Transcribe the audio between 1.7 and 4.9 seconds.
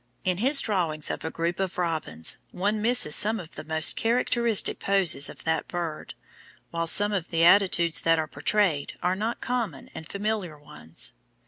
robins, one misses some of the most characteristic